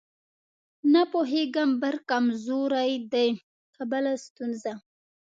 نه 0.93 1.01
پوهېږم 1.11 1.69
برق 1.81 2.01
کمزورې 2.11 2.91
دی 3.11 3.29
که 3.75 3.83
بله 3.91 4.11
ستونزه. 4.25 4.73